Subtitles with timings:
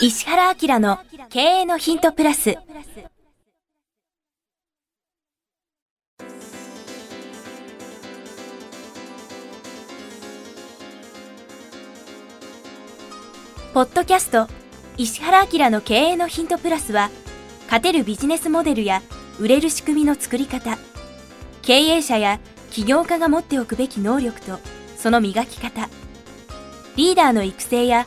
[0.00, 2.56] 石原明の経営のヒントプラス。
[13.74, 14.46] ポッドキャスト
[14.96, 17.10] 石原明の経営のヒントプラスは
[17.64, 19.02] 勝てるビジネスモデルや
[19.40, 20.78] 売れる仕組みの作り方
[21.62, 22.38] 経営者や
[22.70, 24.58] 起業家が持っておくべき能力と
[24.96, 25.88] その磨き方
[26.96, 28.06] リーダーの育成や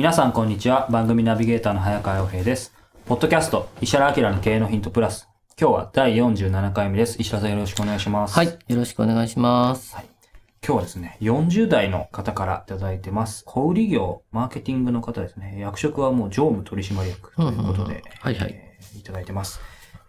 [0.00, 0.88] 皆さんこんにちは。
[0.90, 2.72] 番組ナビゲーターの早川洋平です。
[3.04, 5.28] ポッドキャスト、石原明の経営のヒントプラス。
[5.60, 7.20] 今日は第47回目です。
[7.20, 8.34] 石原さんよろしくお願いします。
[8.34, 8.46] はい。
[8.46, 9.94] よろしくお願いします。
[9.94, 10.06] 今
[10.62, 13.44] 日はですね、40代の方からいただいてます。
[13.44, 15.58] 小売業、マーケティングの方ですね。
[15.60, 19.60] 役職はもう常務取締役ということで、はいはいえーいただいてます。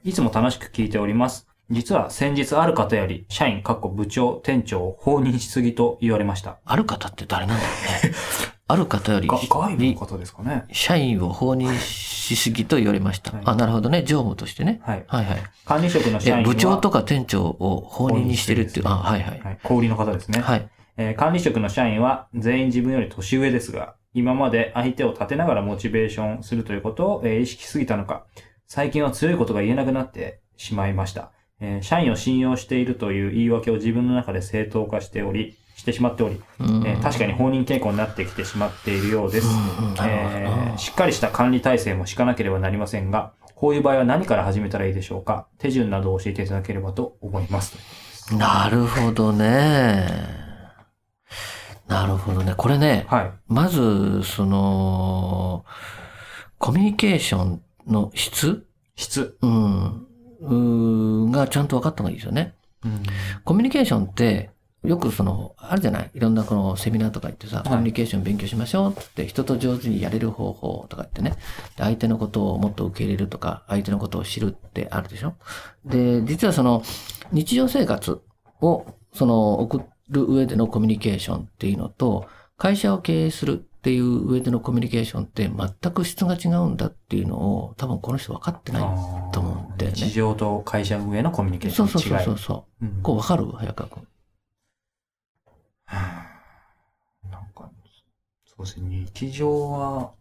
[0.06, 1.50] いつも楽しく聞いております。
[1.70, 6.60] 実は先日ある方より、社員、かっこ部長、店長を放任しすぎと言われました。
[6.64, 7.70] ある方って誰なんだろ
[8.06, 8.16] うね。
[8.72, 10.64] ある方よりが外部の方ですかね。
[10.72, 13.32] 社員を放任しすぎと言われました。
[13.32, 14.04] はいあ、なるほどね。
[14.04, 14.80] 常務としてね。
[14.84, 15.04] はい。
[15.08, 15.44] はいはい。
[15.66, 18.88] 管理職の社員部長とか店長を放任にしてるっていう。
[18.88, 19.40] あ、はいはい。
[19.40, 19.60] はい。
[19.64, 20.40] 小売りの方ですね。
[20.40, 20.70] はい。
[20.98, 28.26] えー管理職の社員は全員自分より年上ですが、今まで相手を立てながらモチベーションするということを、えー意識しすぎたのか、
[28.68, 31.32] 最近は強いことが言えなくなってしまいました。
[31.60, 39.48] えー社員を信用しているという言い訳を自分の中で正当化しており、してしまっており、うんえー確かに放任傾向になってきてしまっているようです。
[40.00, 45.48] えなーしっかりした管理体制も敷かなければなりませんが、こういう場合は何から始めたらいいでしょうか？
[45.58, 47.78] 手順などを教えていただければと思います。
[48.36, 50.08] なるほどね。
[51.88, 52.54] なるほどね。
[52.56, 53.32] これね、はい。
[53.48, 55.66] まず、その、
[56.58, 58.66] コミュニケーションの質？
[58.96, 59.38] 質。
[59.42, 60.08] うん。
[60.40, 62.54] うーがちゃんと分かった方がいいですよね。
[62.86, 63.04] うん
[63.44, 64.51] コミュニケーションって、
[64.84, 66.12] よくその、あるじゃない？
[66.16, 71.32] いろんなこのセミナーとか行ってさ、コミュニケーション勉強しましょうって、人と上手にやれる方法とか言ってね、
[71.78, 75.36] で相手のことをもっと受け入れるとか、相手のことを知るってあるでしょ？
[75.86, 76.82] で、実はその、
[77.32, 78.22] 日常生活
[78.62, 82.28] を、その、送る上でのコミュニケーションっていうのと、
[82.58, 88.82] 会社を経営するっていう上でのコミュニケーションって全く質が違うんだっていうのを、多分この人分かってない
[89.32, 89.98] と思うんだよね。
[89.98, 92.26] 日常と会社運営のコミュニケーショそうそうンの違い。
[92.26, 92.86] そうそうそう。
[92.86, 93.46] うんこう分かる？
[93.52, 94.08] 早川君。
[97.30, 97.70] なんか、
[98.46, 100.12] そうですね、日常は、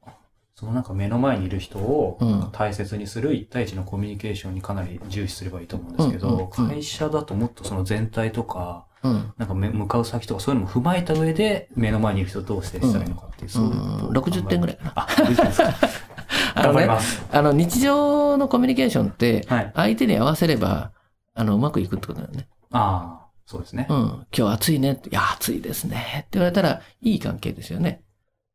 [0.55, 9.33] そのなんか目の前にいる人をうん大切にする一対一のコミュニケーションにかなり重視すればいいと思うんですけど、会社だともっとその全体とか、うん。
[9.39, 15.69] なんかめ向かう先とかそういうのも踏まえた上で目の前にいる人とどうしてしたらいいのかっていう、そういうことをうん60点ぐらいかなあ、60点ですか。
[16.55, 17.23] あ頑のね、張ります。
[17.33, 19.73] あの、日常のコミュニケーションって、はい。
[19.75, 20.93] 相手に合わせれば、
[21.35, 22.49] あの、うまくいくってことだよね。
[22.73, 23.89] ああ、そうですね。
[23.91, 23.97] うん。
[24.33, 25.11] 今日暑いねって。
[25.11, 26.21] いや、暑いですね。
[26.21, 28.05] って言われたら、いい関係ですよね。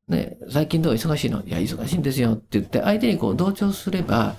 [0.07, 0.93] ね、最近どう？
[0.93, 1.43] 忙しいの？
[1.43, 4.37] いや、忙しいんですよって言って、相手にこう同調すれば、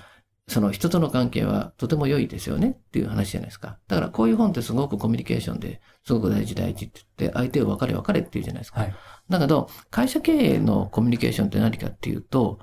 [0.49, 3.79] その人との関係はとても良いですよねっていう話じゃないですか。
[3.87, 8.81] だからこういう本ってすごくコミュニケーションですごく大事大事って言って、相手を分かれ分かれって言うじゃないですか。
[8.81, 8.95] はい。
[9.29, 12.61] だけど、会社経営のコミュニケーションって何かっていうと、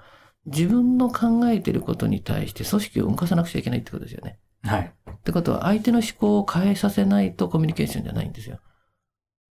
[0.48, 4.40] 自分の考えてることに対して組織を動かさなくちゃいけないってことですよね。
[4.63, 4.94] はい。
[5.12, 8.59] ってことは、相手の思考を変えさせないとコミュニケーションじゃないんですよ。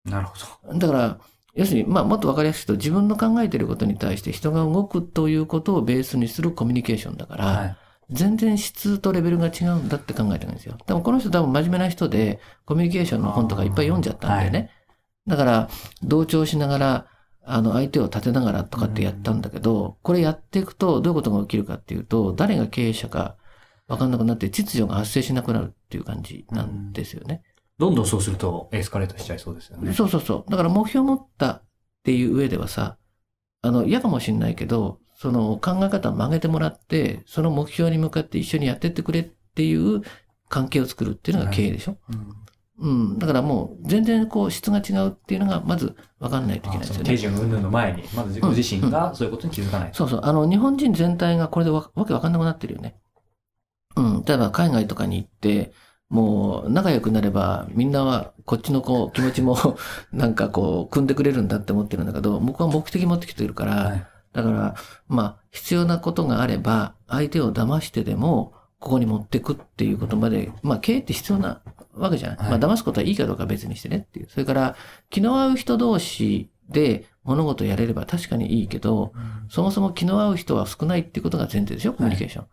[0.05, 0.35] なるほ
[0.73, 0.79] ど。
[0.79, 1.19] だから、
[1.55, 7.77] 要するに、まあ、もっとわかりやすく言うと、自分の考えてることに対して人が動くということをベースにするコミュニケーションだから、はい。
[8.11, 10.77] 全然質とレベルが違うんだって考えてるんですよ。
[10.87, 14.71] でもこの人多分真面目な人で、コミュニケーションの本とかいっぱい読んじゃったんだよね。
[15.27, 15.69] だから、
[16.03, 17.07] 同調しながら、
[17.45, 23.37] あの、相手を立てながらとかってやったんだけど、これやっていくとどういうことが起きるかっていうと、誰が経営者か
[23.93, 27.43] 分かんなくなって秩序が発生しなくなるっていう感じなんですよね。
[27.79, 29.93] どんどんそうするとエスカレートしちゃいそうですよね。
[29.93, 30.51] そうそうそう。
[30.51, 31.65] だから目標を持ったっ
[32.03, 32.97] ていう上ではさ、
[33.61, 40.01] あの、嫌かもしんないけど、その考え方を曲げてもらって、その目標に向かって一緒にやってってくれっていう
[40.49, 41.99] 関係を作るっていうのが経営でしょ。
[42.09, 42.43] うん
[42.79, 43.19] うん。
[43.19, 47.11] だからもう全然こう質が違うっていうのがまず分かんないといけないですよね。
[47.11, 49.97] 手順云々の前に、まずご自身がそういうことに気づかないと。
[49.99, 50.21] そうそう。
[50.25, 52.97] あの、日本人全体がこれでわわけわかんなくなってるよね。
[54.23, 54.27] うん。
[54.27, 55.73] 例えば海外とかに行って、
[56.09, 59.57] もう仲良くなればみんなはこっちのこう気持ちも
[60.13, 64.75] なんかこう組んでくれるんだって思ってるんだけど、僕は目的持ってきてるから、はいだから、
[65.09, 71.61] まあ、必要なことがあれば、相手を騙してでも、ここに持ってくっていうことまで、まあ、経営って必要な
[71.95, 72.37] わけじゃない。
[72.39, 74.29] はいまあ、騙すことはいいかどうかは別にしてねっていう。
[74.31, 74.77] それから、
[75.11, 79.13] 気の合う人同士で物事をやれれば確かにいいけど、
[79.51, 82.47] そもそも気の合う人は少ないっていうことが前提でしょコミュニケーション。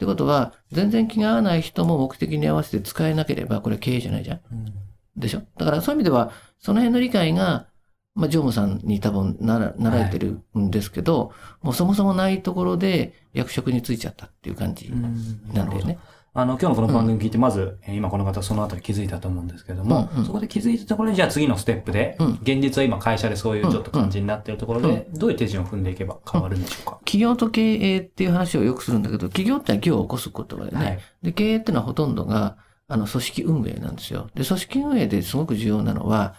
[0.00, 4.40] ってことは、全然気が合わない人も目的に合わせて使えなければ、これ経営じゃないじゃん。
[4.50, 4.72] うん
[5.16, 5.42] でしょ？
[5.58, 7.66] だからそういう意味では、その辺の理解が、
[8.14, 15.98] まあ、常務さんに多分なら習えてるんですけど、もうそもそもないところで役職に就いちゃったっていう感じなんだよね。
[16.32, 26.98] あの、今日のこの番組聞いて、まず、えー今この方そのあたり気づいたと思うんですけれども、うんうんそこで気づいたところで、じゃあ次のステップで、うん現実は今会社でそういうちょっと感じになっているところで、どういう手順を踏んでいけば変わるんでしょうか？
[27.04, 30.84] 企業と経営っていう話をよくするんだけど、企業ってのは業を起こすことだよね。
[30.84, 30.98] はい。
[31.22, 32.56] で、経営っていうのはほとんどが、
[32.86, 34.30] あの、組織運営なんですよ。
[34.36, 36.34] で、組織運営ですごく重要なのは、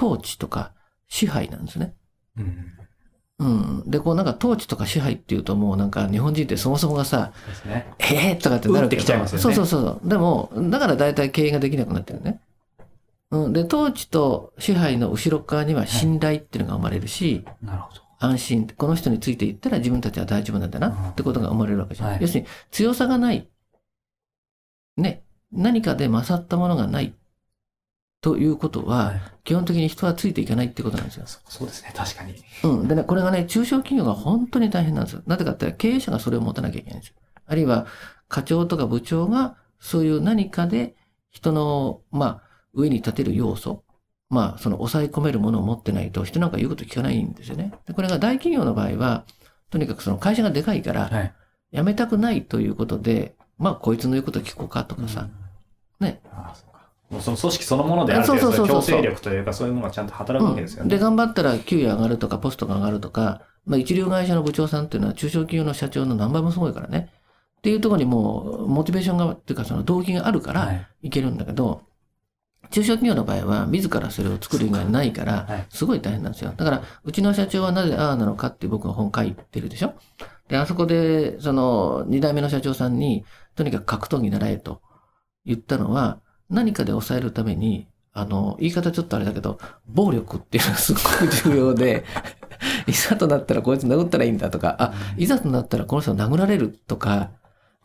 [0.00, 0.72] 統治とか
[1.08, 1.94] 支配なんですね。
[2.38, 2.72] うん。
[3.42, 3.90] うん。
[3.90, 7.32] で、こうなんか統治とか支配っていうともうなんか日本人ってそもそもがさ、
[7.66, 7.92] ね。
[7.98, 10.08] ええー、とかってなるけど打ってきちゃいますよねそうそうそう。
[10.08, 12.40] でも、だから大体経営ができなくなってるね。
[13.32, 13.52] うん。
[13.52, 18.02] で、統治と支配の後ろ側には信頼っていうのが生まれるし、なるほど。
[18.20, 18.68] 安心。
[18.68, 22.08] この人についていったら自分たちは大丈夫なんだなうんってことが生まれるわけじゃん。
[22.10, 23.48] はい要するに強さがない。
[24.96, 25.24] ね。
[25.50, 27.14] 何かで勝ったものがない。
[28.22, 31.24] ということは、はい基本的に人はついていかないってことなんですよ。
[31.26, 32.34] そうですね、確かに。
[32.62, 32.88] うん。
[32.88, 35.22] でね、これがね、中小企業が本当に大変なんですよ。
[35.26, 37.16] なぜかって経営者がそれを持たなきゃいけないんですよ。
[37.44, 37.86] あるいは、
[38.28, 40.94] 課長とか部長が、そういう何かで
[41.30, 42.42] 人の、まあ、
[42.72, 43.82] 上に立てる要素、
[44.30, 47.72] まあ、その抑え込めるものを持ってないと、人なんか言うこと聞かないんですよね。
[47.86, 49.24] で、これが大企業の場合は、
[49.70, 51.34] とにかくその会社がでかいから、はい。
[51.74, 55.28] 辞めたくないということで、まあ、こいつの言うこと聞こうかとかさ、
[55.98, 56.20] ね。
[56.30, 56.71] ああ。
[57.12, 61.02] もうその組織そのものである程度、そう強制力というか、そういうものがちゃんと働くわけですようんで、ね。
[61.02, 67.10] 頑張ったら給与上がるとか、ポストが上がるとか、まあ一流会社の部長さんっていうのは中小企業の社長の何倍もすごいからね。
[67.58, 70.86] っていうところにもう、モチベーションが、っていうかその動機があるからはい。
[71.02, 71.82] いけるんだけど、
[72.70, 76.54] 中小企業の場合は自らそれを作る以外ないからはい、すごい大変なんですよ。
[76.56, 79.94] だから、うちの社長はなぜああなのかって僕が本書いてるでしょ
[80.48, 83.24] で、あそこで、その、二代目の社長さんに、
[83.54, 84.80] とにかく格闘技習えと
[85.44, 86.20] 言ったのは、
[86.52, 92.04] 何かで抑えるために、あの、言い方ちょっとあれだけど、暴力っていうのが すごく重要で、
[92.86, 97.30] いざとなったらこいつ殴ったらいいんだとか、あ、いざとなったらこの人殴られるとか、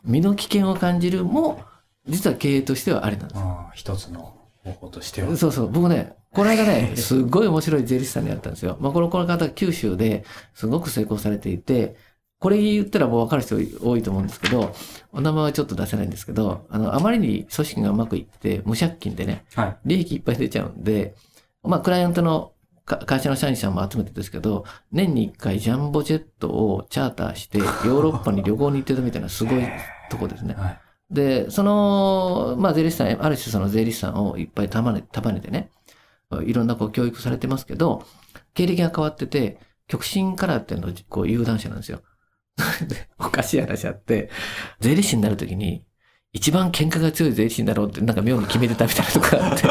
[0.04, 1.62] 身の危険を感じるも、
[2.06, 3.40] 実は経営としてはあれなんです。
[3.74, 4.34] 一つの
[4.64, 5.36] 方法としては。
[5.36, 5.70] そうそう。
[5.70, 8.76] 僕ね、この間ね、すっごい面白い税理士さんに会ったんですよ。
[8.80, 10.24] まあ、この、この方、九州で
[10.54, 11.96] すごく成功されていて、
[12.40, 14.72] これ言ったらもう分かる人多いと思うんですけど、
[15.12, 19.76] お名前はちょっと出せないんですけど、あの、あまりに組織がうまくいって、無借金でね、はい。
[19.84, 21.14] 利益いっぱい出ちゃうんで、
[21.64, 22.52] まあ、クライアントの
[22.84, 29.62] か会社の社員さんも集めてですけど、年に一回ジャンボジェットをチャーターして、ヨーロッパに旅行に行ってたみたいなすごい
[30.08, 30.54] とこですね。
[30.54, 30.80] はい。
[31.10, 35.70] で、その、まあ、税理士さん、ある種その税理士さんをいっぱい束ね束ねてね、
[36.44, 38.04] いろんなこう教育されてますけど、
[38.54, 42.02] 経歴が変わってて、極真カラーっていうのこう有段者なんですよ。
[42.86, 44.30] で おかしい話あって、
[44.80, 45.84] 税理士になるときに、
[46.32, 49.64] 一番喧嘩が強い税理士になろうってなんか妙に決めてたみたいなとこがあって、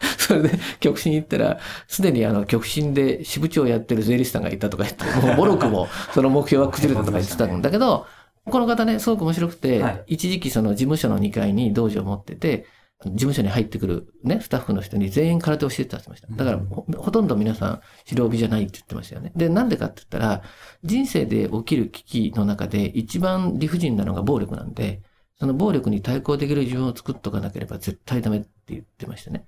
[0.18, 0.50] それで
[0.80, 8.06] 極真行ったら、すでにあの極真で支部長やってる税理士さんがいたとか言って、もうボロくもその目標は崩れたとか言ってたんだけど、
[8.44, 10.04] この方ね、すごく面白くて、はい。
[10.14, 12.66] 一時期その事務所の2階に道場を持ってて、
[13.04, 16.44] 事務所に入ってくるね、スタッフの人に全員空手を教えてたって言ってました。
[16.44, 19.32] だからほ、ほとんど皆さん、白帯じゃないって言ってましたよね。
[19.34, 20.42] で、なんでかって言ったら、
[20.84, 25.00] 人生で起きる危機の中で一番理不尽なのが暴力なんで、
[25.38, 29.46] その暴力に対抗できる自分を作っとかなければ絶対ダメって言ってましたね。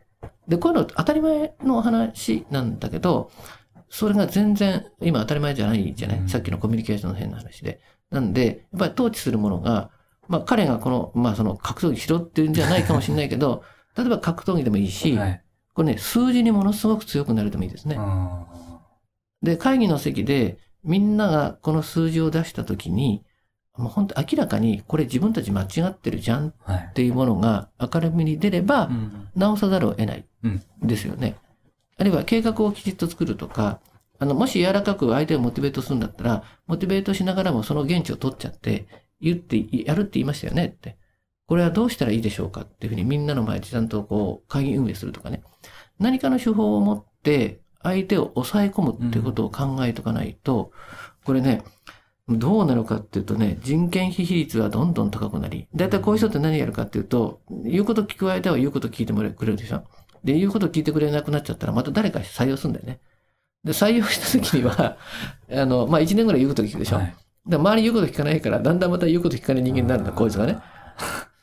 [0.48, 3.30] で、こういうの当たり前の話なんだけど、
[3.90, 7.80] それが全然今当たり前じゃないじゃない、うんさっきのコミュニケーションの変な話で。
[8.10, 9.90] なんで、やっぱり統治するものが、
[10.28, 13.64] まあ彼がこの、まあその格闘技しろっていうんじゃないかもしれないけど、
[13.96, 15.42] 例えば格闘技でもいいし、はい。
[15.74, 17.96] これね、数字にものすごく強くなるでもいいですね。
[17.98, 18.44] あ
[19.42, 23.24] で、会議の席でみんながこの数字を出したときに、
[23.76, 26.92] もう本当明らかにこれ自分たち間違ってるじゃんっ。
[26.94, 30.62] ていうものが明るみに出れば、うん直さざるを得ないうん。
[30.82, 31.36] ですよね。
[31.98, 33.80] あるいは計画をきちっと作るとか、
[34.18, 38.86] あの、もし柔らかく相手をモチベートするんだったら、モチベートしながらもその現地を取っちゃって、
[39.22, 40.96] 言って、やるって言いましたよねって。
[41.46, 45.42] これはどうしたらいいでしょうかっていうふうにみんなの前でちゃんとこう会議運営するとかね。
[45.98, 50.72] 何かの手法を持って相手を抑え込むっていうことを考えとかないと、
[51.24, 51.62] これね、
[52.28, 59.84] どうなるかっていうとね、人件費比率はどんどん高くなり、だいたいこういう人って何やるかっていうと、言うこと聞く相手は言うこと聞いてもらくれるでしょ
[60.24, 63.00] で、言うこと聞いてくれなくなっちゃったら、また誰か採用するんだよね。
[63.64, 64.96] で、採用した時には、
[65.50, 66.96] あの、まあ、1年ぐらい言うこと聞くでしょ。
[66.96, 70.58] はいで周り言うこと聞かないから、だんだんまた言うこと聞かない人間になるんだ、こいつがね。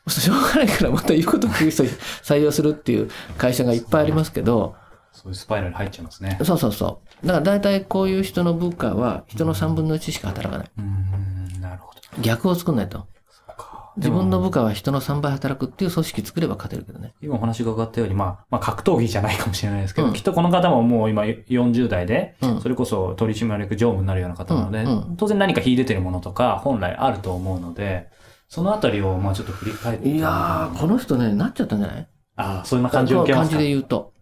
[0.08, 4.74] しょうがないから、また言うこと聞く人採用するっていう会社がいっぱいありますけど、
[5.12, 6.38] そういうスパイラルに入っちゃいますね。
[6.42, 7.26] そうそうそう。
[7.26, 10.70] だから大体こういう人の部下は人の3分の1しか働かない。
[10.78, 12.00] うーん、なるほど。
[12.22, 13.06] 逆を作んないと。
[13.96, 17.12] 自分の部下は人の3倍働くっていう組織作れば勝てるけどね。
[17.20, 28.08] 今お話が伺ったように、まあ、まあ、格闘技じゃないかもしれないですけど、うんきっとこの方ももう今40代で、うんそれこそ取締役常務になるような方なので、うんうん当然何か秀でてるものとか本来あると思うので、
[28.48, 30.08] そのあたりをまあちょっと振り返って。
[30.08, 32.08] いやー、この人ね、なっちゃったんじゃない？
[32.36, 34.12] ああ、そういう感じを受けますか感じで言うと。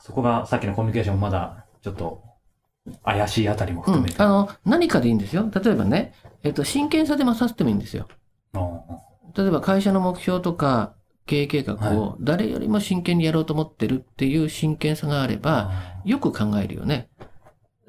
[0.00, 2.22] そこがさっきのコミュニケーションもまだちょっと
[3.04, 4.10] 怪しいあたりもうん含め。
[4.12, 4.22] て。
[4.22, 5.48] あの、何かでいいんですよ。
[5.52, 8.06] 例えばね、えっと、真剣さで勝ってもいいんですよ。
[8.56, 8.96] うん
[9.36, 10.94] 例えば会社の目標とか
[11.26, 15.72] 経営計画を誰よりも真剣にやろうと思ってるっていう真剣さがあれば、
[16.06, 17.10] よく考えるよね。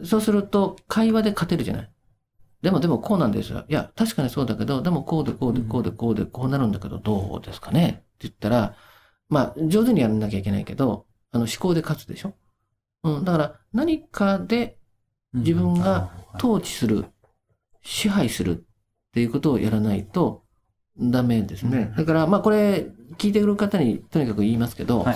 [0.04, 1.92] そうすると会話で勝てるじゃない。
[2.62, 3.64] でもでもこうなんですよ。
[3.70, 7.88] いや、確かにそうだけど、でもこうでこうでこうでこうでこうなるんだけど、どうですかね？
[7.88, 8.76] って言ったら、
[9.30, 12.34] まあ、上手にやらなきゃいけないけど、あの、思考で勝つでしょ？
[13.04, 13.24] うん。
[13.24, 14.80] だから、何かで
[15.34, 17.06] 自分が統治する、
[17.84, 18.64] 支配するっ
[19.14, 20.44] ていうことをやらないと
[21.00, 21.94] ダメですね。
[21.98, 22.88] だから、まあこれ、
[23.18, 25.16] 聞いてくる方にとにかく言いますけど、はい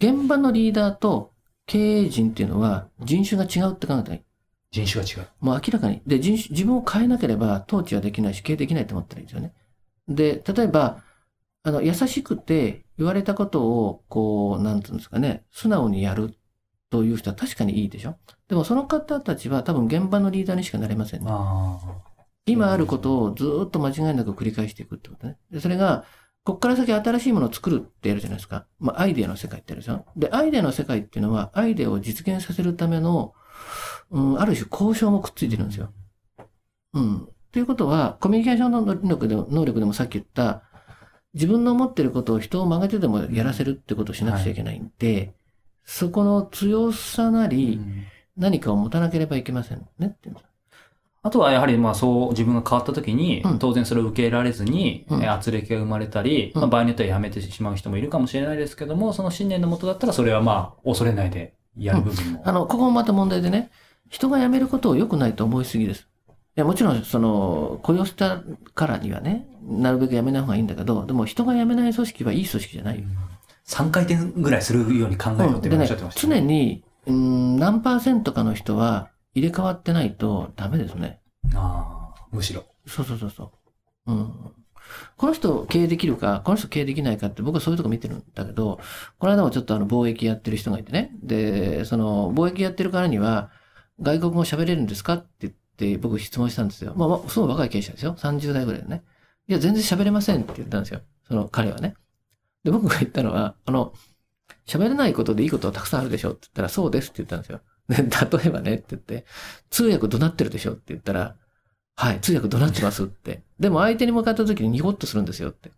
[0.00, 1.32] 現場のリーダーと
[1.66, 4.22] 経営陣っていうのは人種が違うって考えたらいい。
[4.70, 5.28] 人種が違う。
[5.40, 6.02] もう明らかに。
[6.06, 9.54] で、人種、自分を変えなければ統治はできないし、経営できないと思ったらいいですよね。
[10.08, 11.02] で、例えば、
[11.62, 16.36] あの、優しくて言われたことを、こう、なんていうんですかね、素直にやる
[16.90, 18.16] という人は確かにいいでしょ
[18.48, 21.30] でもその方たちは多分現場のリーダーにしかなれませんね。
[22.46, 25.38] あ今あることをずーっと間違いなく繰り返していくってことね。
[25.50, 26.04] で、それが、
[26.44, 28.66] こっから先新しいものを作るってやるじゃないですか。
[28.78, 30.04] まあ、アイデアの世界ってやるでしょ。
[30.14, 33.32] で、アイデアの世界っていうのは、アイデアを実現させるための、
[34.10, 35.92] うん、ある種交渉もくっついてるんですよ。
[36.92, 37.28] うん。
[37.50, 40.62] ということは、コミュニケーションの能力でも能力でもさっき言った、
[41.32, 45.34] 自分の思ってることを人を曲げてでもやらせるってことをしなくちゃいけないんで、
[45.84, 47.46] そこの強さなあ。
[47.46, 47.80] り、
[48.36, 50.28] 何かを持たなければいけませんねって
[51.24, 53.58] あとはやはりまあそう自分が変わった時に、うん。
[53.58, 55.22] 当然それを受け入れられずに、うん。
[55.22, 56.60] え圧力が生まれたり、うん。
[56.60, 62.42] まあ、場合によっては辞めてしまう人もいるかもしれないですけども、その信念のもとだったらそれはまあ恐れないでやる部分も。
[62.44, 63.70] あの、ここもまた問題でね、
[64.10, 66.06] 人が辞めることを良くないと思いすぎです。
[66.28, 68.42] いや、もちろん、その、雇用した
[68.74, 73.06] からにはね、なるべく辞めない方がいいんだけど、でも人が辞めない組織はいい組織じゃないよ。
[73.66, 81.20] 3回転ぐらいするように考えろっておっしゃってまし、た常に、うん、何パーセントかの人は入れ替わってないとダメですね。
[81.54, 82.64] ああ、むしろ。
[82.86, 83.52] そうそうそうそ
[84.06, 84.12] う。
[84.12, 84.54] うん。
[85.16, 88.80] この人経営できるか、この人経営できないかって僕はそういうとこ見てるんだけど、
[89.18, 91.10] この間もちょっとあの貿易やってる人がいてね。
[91.22, 93.50] で、その貿易やってるからには、
[94.00, 96.94] 外国語喋れるんですかって言って僕質問したんですよ。
[96.96, 98.14] まあまあ、すごい若い経営者ですよ。
[98.18, 99.04] 30代ぐらいでね。
[99.48, 101.00] いや、全然喋れませんって言ったんですよ。
[101.28, 101.94] その彼はね。
[102.64, 103.92] で、僕が言ったのは、あの、
[104.66, 107.60] 喋れないことでいいことはたくさんあるでしょって言ったら、そうですって言ったんですよ。
[107.88, 108.02] で、例
[108.46, 109.26] えばねって言って、
[109.70, 111.36] 通訳怒鳴ってるでしょって言ったら、
[111.96, 113.42] はい、通訳怒鳴ってますって。
[113.58, 115.70] でも相手に向かった時にニコッとするんですよって。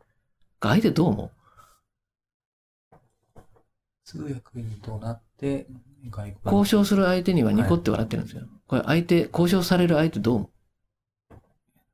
[0.60, 1.30] 相手どう思
[4.04, 5.66] 通訳にとなって、
[6.44, 8.42] 交渉する相手にはニコって笑ってるんですよ。
[8.68, 10.50] これ相手、交渉される相手どう思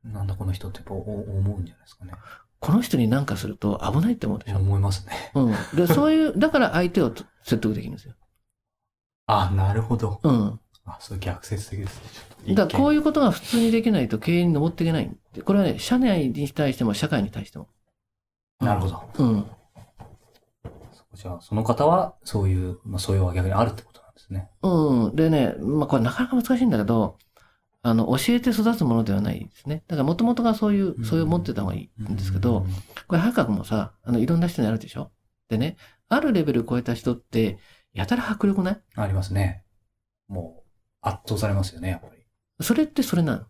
[0.05, 0.09] う？
[0.09, 2.13] なんだこの人ってやっぱお思うんじゃないですかね。
[2.61, 4.59] この人に何かすると危ないって思うでしょ。
[4.59, 5.33] 思いますね。
[5.35, 5.55] うん。
[5.75, 8.15] で、そういう、だから相手を説得できるんですよ。
[9.41, 10.21] あ、なるほど。
[10.23, 10.61] うん。
[10.85, 12.03] あ、それ逆説的です
[12.47, 12.55] ね。
[12.55, 13.03] だからこういう。
[13.03, 15.11] ことが普通にできないと経営に登っていけない。
[15.45, 17.69] これはね、社内に対しても社会に対しても。
[18.61, 19.03] なるほど。
[19.19, 19.47] うん。
[21.15, 24.51] じゃあ、その方は、そういう、まあ、素養は逆にあるってことなんですね。
[24.63, 25.17] うん。
[25.17, 27.19] でね、まあこれなかなか難しいんだけど、
[27.83, 29.83] あの、教えて育つものではないですね。
[29.89, 32.65] だから元々がそういう、そういう持ってた方がいいんですけど、
[33.09, 35.11] これ早川君もさ、あの、いろんな人にあるでしょ
[35.49, 35.77] でね、
[36.09, 37.59] あるレベル超えた人って、
[37.95, 38.81] やたら迫力ない？
[38.97, 39.65] ありますね。
[40.29, 40.69] もう、
[41.03, 42.23] 圧倒されますよね、やっぱり。
[42.65, 43.47] それってそれなの？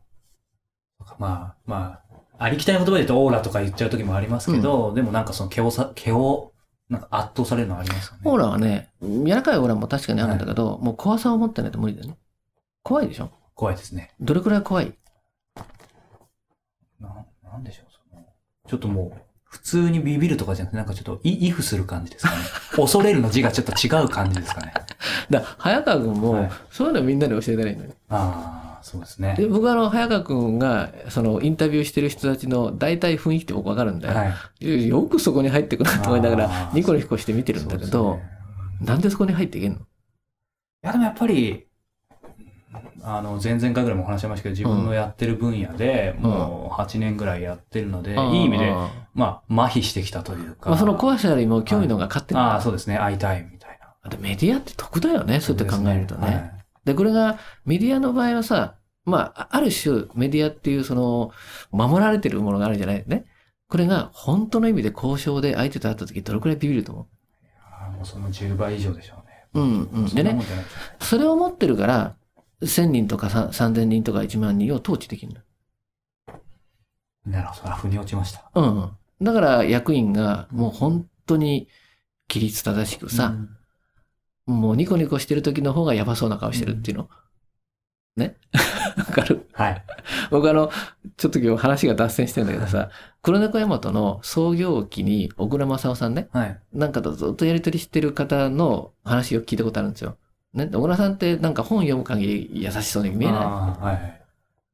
[1.19, 6.53] まあ、まあ、ありきたりな言葉で言うとオーラとか言っちゃう時もありますけど、でもなんかその毛をさ、毛を、
[6.89, 8.21] なんか圧倒されるのはありますよね。
[8.25, 12.19] オーラはね、柔らかいオーラも確かにあるんだけど、もう怖さを持ってないと無理だよね。
[12.83, 13.31] 怖いでしょ？
[13.55, 14.11] 怖いですね。
[14.21, 14.93] どれくらい怖い？
[17.01, 18.25] な、なんでしょう、その、
[18.69, 19.32] ちょっともう、普
[19.63, 22.43] 通にビビるとかじゃなくて、なんかちょっとイ、イフする感じですかね。
[22.77, 24.75] 恐れるの字がちょっと違う感じですかね。
[25.31, 27.91] だ早川君も、はいそういうのみんなに教えてないのよ。
[28.09, 29.35] ああ、そうですね。
[29.37, 34.15] で、僕はあの、早川君が、その、インタビューしてる人たちの大体雰囲気って僕わかるんだよ。
[34.15, 34.89] はい。
[34.89, 38.23] よくそこに入ってくるなと思いながあら、ーニコニコして見てるんだけど、ね
[38.81, 39.79] なんでそこに入っていけんの？
[39.79, 39.81] い
[40.83, 41.67] や、でもやっぱり、
[43.03, 50.67] あの、前々回ぐらいもお話ししましたけど、自分のやってる分野で、もう8年ぐらいやってるので、いい意味で、あまあ、麻痺してきたというか。
[50.67, 52.97] ーまあ、その怖さよりも興味の方が勝ってああ、そうですね。
[52.97, 54.11] 会いたいみたいな。
[54.11, 56.27] でメディアって得だよね、そうやって考えるとね。
[56.27, 58.75] はいで、これがメディアの場合はさ、
[59.05, 61.31] まあ、あある種メディアっていうその、
[61.71, 63.25] 守られてるものがあるじゃないね。
[63.69, 67.09] これが本当の意味で交渉で相手と会った時どれくらいビビると思
[67.59, 69.45] あーもうその10倍以上でしょうね。
[69.55, 70.15] ううんうん。
[70.15, 70.39] でね
[71.01, 72.17] それを持ってるから、
[72.63, 75.43] 1000人とかさ3000人とか1万人を統治できる
[77.27, 77.73] なるほど。
[77.73, 78.51] あ、腑に落ちました。
[78.55, 78.63] の。
[78.63, 79.25] うんうん。
[79.25, 81.69] だから役員がもう本当に
[82.29, 83.49] 規律正しくさ、うん
[84.45, 87.09] もうニコニコしてる時の方がやばそうな顔してるっていうの。
[88.17, 88.37] ね？
[88.99, 89.49] わかる？
[89.53, 89.85] はい。
[90.33, 90.69] 僕あの、
[91.17, 92.91] ちょっと今日話が脱線してるんだけどさ、
[93.23, 96.61] 黒猫大和の創業期に小倉正夫さんね、はい。
[96.73, 100.17] なんかとずっとやりとりしてる方の話を聞いたことあるんですよ。
[100.55, 104.21] ね、小倉さんってなんか本読む限り優しそうに見えなあーはい。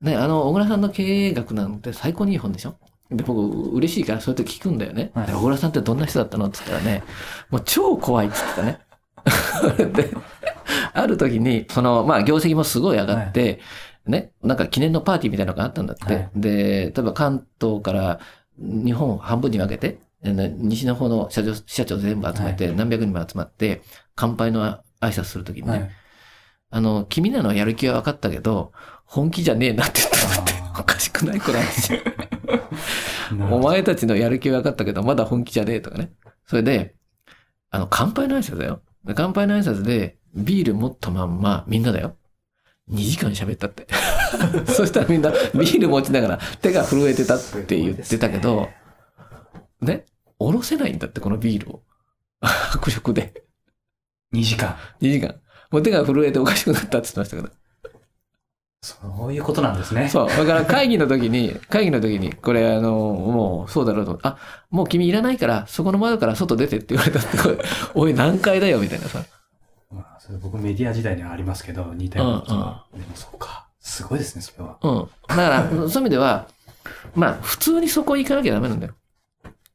[0.03, 0.07] い。
[0.07, 2.77] ね、あの、小倉さんの経営学なんて最高にいい本でしょ？
[3.11, 3.41] で、僕、
[3.77, 5.13] 嬉しいからそうやって聞くんだよね。
[5.15, 6.47] はいで小倉さんってどんな人だったの？
[6.47, 7.03] って言ったらね、
[7.51, 9.93] もう超怖いって言ってたね。
[9.93, 10.11] で、
[10.95, 13.61] ある時に、その、まあ、業績もすごい上がって、
[14.07, 16.05] ね、なんか記念のパーティーみたいなのがあったんだって。
[16.15, 16.51] はいで、
[16.87, 18.21] 例えば関東から
[18.59, 23.83] 日本を半分に分けて、西の方の社長社長全部集めて、何百人も集まって、
[24.17, 25.91] 乾杯の挨拶するときにね、はい。
[26.71, 28.73] あの、君らのやる気は分かったけど、
[29.05, 30.53] 本気じゃねえなって言ったって。
[30.81, 31.93] おかしくないこの話。
[33.33, 36.13] なるほどお前たちのやる気は分かったけど、まだ本気じゃねえとかね。
[36.47, 36.95] それで、
[37.71, 38.83] あの、乾杯の挨拶だよ。
[39.05, 42.17] で乾杯の挨拶で、ビール持ったまんま、みんなだよ。
[42.91, 43.87] 2時間喋ったって。
[44.73, 48.69] そしたらみんな、ビール持ちながら手が震えてたって言ってたけど、
[49.81, 50.07] ね、
[50.39, 51.83] おろせないんだって、このビールを。
[52.41, 53.48] 迫力で。
[54.33, 54.77] 2時間。
[55.01, 55.35] 2時間。
[55.71, 57.51] もう手が震えておかしくなったって言ってましたけど。
[58.81, 60.09] そういうことなんですね。
[60.09, 60.29] そう。
[60.29, 64.39] だから会議の時に、会議の時に、これあの、もうそうだろうとあ、
[64.71, 67.29] もう君いらないから、そこの窓から外出てって言われたって、
[67.95, 69.25] おい何回だよ、みたいなさ。
[69.91, 72.87] まあ、それ僕メディア時代にはありますけど、似たようなことが。
[72.95, 73.67] でもそうか。
[73.81, 74.79] すごいですね、それは。
[74.81, 75.09] うん。
[75.29, 76.47] だから、そういう意味では、
[77.15, 78.95] まあ、普通にそこ行かなきゃダメなんだよ。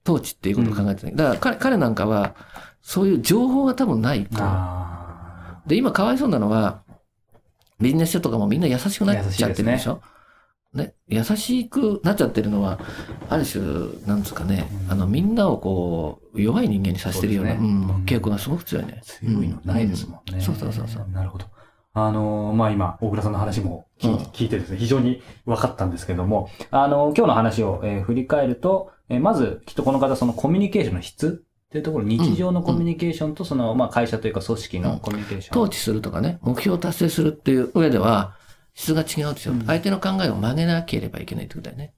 [0.05, 1.15] 統治っていうことを考えてない。
[1.15, 2.35] だから彼、彼なんかは、
[2.83, 4.45] そういう情報が多分ないから。
[4.47, 6.83] あで、今かわいそうなのは、
[7.79, 10.01] ビジネス書とかもみんな優しくなっちゃってるでしょ？
[10.73, 12.79] ね優しくなっちゃってるのは、
[13.29, 13.63] ある種、
[14.05, 19.01] なんですかね、うんあの、みんなをこう、弱い人間にさせてるような、ねうんうん傾向がすごく強いね。
[19.03, 20.37] 強いのないですもんね。
[20.37, 21.07] うんそうそうそうそう。
[21.11, 21.45] なるほど。
[21.95, 31.43] あのーまあ、今、大倉さんの話も聞,、いてですね、非常に分かったんですけども、あのー今日の話を、えー振り返ると、えーまず、きっとこの方、そのコミュニケーションの質
[31.73, 35.59] っていうところ、日常のコミュニケーションと、その、まあ、会社というか組織のコミュニケーション。
[35.59, 38.35] 統治するとかね、目標を達成するっていう上では、
[38.75, 39.53] 質が違うでしょ。
[39.53, 41.95] うん相手の考えを曲げなければいけないってことだよね。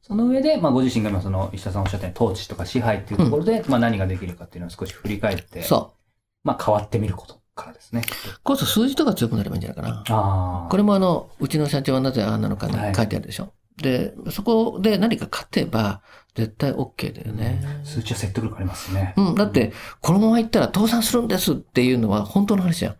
[0.00, 5.98] その上で、まあ、ご自身が今、その、石田さんおっしゃったように、統治とか支配っていうところで、まあ、何ができるかっていうのを少し振り返って、そう。
[6.44, 8.04] まあ、変わってみることからですね。
[8.44, 10.04] こそ数字とか強くなればいいんじゃないかな。
[10.08, 10.68] ああ。
[10.70, 13.52] これもあの、うちの社長はなぜああなのかにはい書いてあるでしょ。
[13.76, 16.02] で、そこで何か勝てば、
[16.34, 17.62] 絶対 OK だよね。
[17.84, 19.14] 数値は説得力ありますね。
[19.16, 22.96] うん、だって、このまま行ったら倒産するんですっていうのは本当の話じゃん。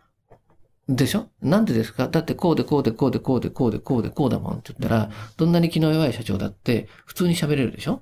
[0.89, 1.27] でしょ？
[1.41, 2.07] なんでですか？
[2.07, 8.01] だってこうでこうでこうでこうでこうでこうでこうだもんって言ったら、どんなに気の弱い社長だって普通に喋れるでしょ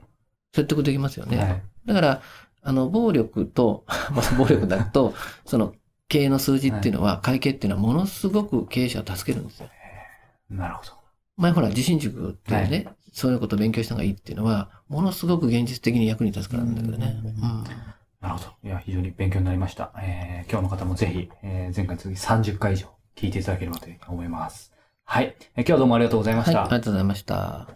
[0.53, 1.37] 説得できますよね。
[1.37, 1.63] はい。
[1.87, 2.21] だから、
[2.61, 5.13] あの、暴力と、まあ、暴力だと、
[5.45, 5.73] その、
[6.07, 9.69] 経営の数字っていうのは、会計っていうのはものすごく経営者を助けるんですよ。
[10.49, 10.91] なるほど。
[11.37, 17.19] 前ほら、地震塾っていうね、そういうことを勉強した方がいいっていうのは、ものすごく現実的に役に立つからなんだけどね。
[17.23, 17.63] うんうん
[18.21, 18.51] なるほど。
[18.63, 19.91] いや、非常に勉強になりました。
[20.01, 24.73] えー、今日の方もぜひ、えー、前回次30回以上聞いていただければと思います。
[25.03, 25.35] はい。
[25.55, 26.61] えー今日はどうもありがとうございまはい、した。
[26.61, 27.67] ありがとうございました。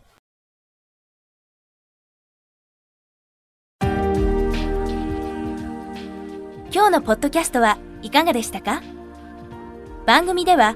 [6.71, 8.81] 今日のポッドキャストはいかがでしたか？
[10.05, 10.75] 番組では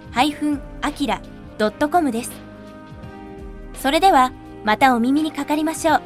[0.13, 2.31] -akira.com です。
[3.75, 4.31] それでは
[4.63, 6.01] またお耳にかかりましょう。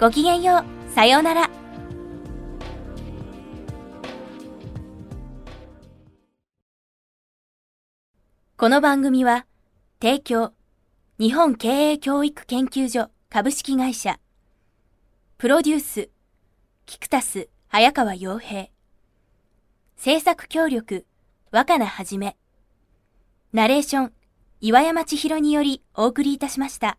[0.00, 0.64] ごきげんよう。
[0.92, 1.50] さようなら。
[8.56, 9.44] この番組は
[10.00, 10.54] 提供、
[11.18, 14.18] 日本経営教育研究所株式会社。
[15.36, 16.08] プロデュース、
[16.86, 18.68] キクタス早川洋平。
[19.96, 21.04] 制作協力、
[21.50, 22.38] 若菜はじめ。
[23.56, 24.12] ナレーション、
[24.60, 26.98] 岩山千尋によりお送りいたしました。